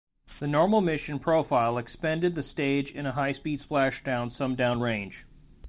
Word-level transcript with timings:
The 0.39 0.47
normal 0.47 0.81
mission 0.81 1.19
profile 1.19 1.77
expended 1.77 2.33
the 2.33 2.41
stage 2.41 2.91
in 2.91 3.05
a 3.05 3.11
high-speed 3.11 3.59
splashdown 3.59 4.31
some 4.31 4.55
downrange. 4.57 5.25